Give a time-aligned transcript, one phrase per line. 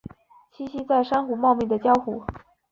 [0.51, 2.23] 栖息在珊瑚茂密的礁湖。